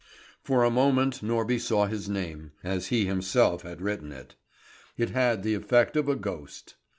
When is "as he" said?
2.63-3.05